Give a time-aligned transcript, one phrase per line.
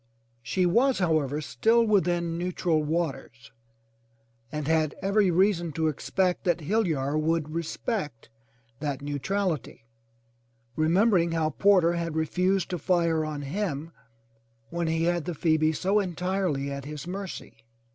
[0.41, 3.51] She was, however, still within neutral waters
[4.51, 8.27] and had every reason to expect that Hill yar would respect
[8.79, 9.85] that neutrality,
[10.75, 13.91] remembering how Porter had refused to fire on him
[14.71, 17.57] when he had the Phoebe so entirely at his mercy.